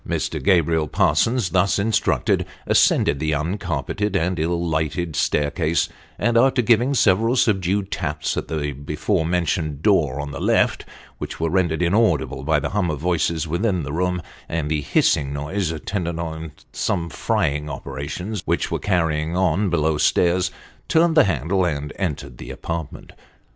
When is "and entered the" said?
21.63-22.49